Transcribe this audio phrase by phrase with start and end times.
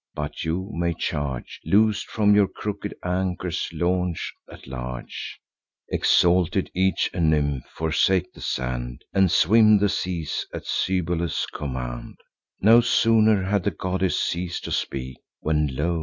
[0.15, 5.39] But you, my charge, Loos'd from your crooked anchors, launch at large,
[5.89, 12.15] Exalted each a nymph: forsake the sand, And swim the seas, at Cybele's command."
[12.61, 15.99] No sooner had the goddess ceas'd to speak, When, lo!